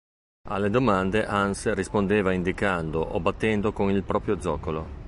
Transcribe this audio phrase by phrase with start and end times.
[0.49, 4.97] Alle domande Hans rispondeva indicando o battendo con il proprio zoccolo.